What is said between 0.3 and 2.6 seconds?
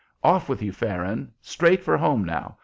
with you, Farron! Straight for home now.